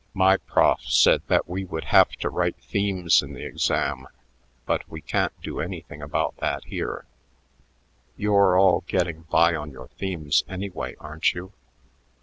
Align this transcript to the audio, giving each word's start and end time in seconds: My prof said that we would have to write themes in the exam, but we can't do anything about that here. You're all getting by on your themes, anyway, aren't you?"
My 0.15 0.37
prof 0.37 0.81
said 0.81 1.21
that 1.27 1.47
we 1.47 1.63
would 1.63 1.83
have 1.83 2.09
to 2.13 2.29
write 2.31 2.55
themes 2.57 3.21
in 3.21 3.33
the 3.33 3.45
exam, 3.45 4.07
but 4.65 4.89
we 4.89 4.99
can't 4.99 5.39
do 5.43 5.59
anything 5.59 6.01
about 6.01 6.35
that 6.37 6.63
here. 6.65 7.05
You're 8.17 8.57
all 8.57 8.83
getting 8.87 9.25
by 9.29 9.53
on 9.53 9.69
your 9.69 9.89
themes, 9.89 10.43
anyway, 10.47 10.95
aren't 10.99 11.35
you?" 11.35 11.53